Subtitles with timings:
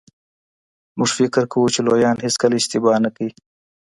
[0.97, 3.31] موږ فکر کوو چي لویان هیڅکله اشتباه نه کوي.